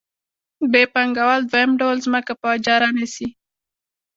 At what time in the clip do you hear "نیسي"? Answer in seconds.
2.97-3.27